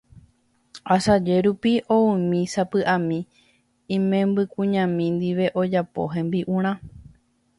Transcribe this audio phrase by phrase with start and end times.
[0.95, 3.19] Asaje rupi oúmi sapy'ami
[3.95, 6.73] imembykuñami ndive ojapo hembi'urã